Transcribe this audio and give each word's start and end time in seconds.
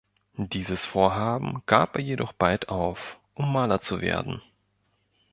Dieses 0.35 0.83
Vorhaben 0.83 1.61
gab 1.67 1.95
er 1.95 2.01
jedoch 2.01 2.33
bald 2.33 2.69
auf, 2.69 3.19
um 3.35 3.53
Maler 3.53 3.81
zu 3.81 4.01
werden. 4.01 4.41